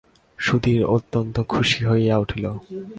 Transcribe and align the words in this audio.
সুধীর 0.39 0.81
অত্যন্ত 0.85 1.35
খুশি 1.43 1.79
হইয়া 1.85 2.15
উঠিল। 2.17 2.45